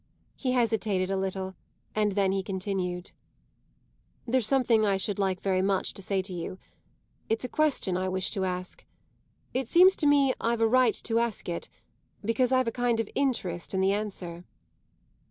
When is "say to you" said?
6.01-6.57